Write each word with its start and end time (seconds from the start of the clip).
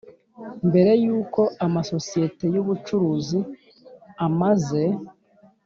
Mbere 0.67 0.91
y 1.03 1.07
uko 1.19 1.41
amasosiyete 1.65 2.45
y 2.53 2.57
ubucuruzi 2.61 3.39
amaze 4.27 4.83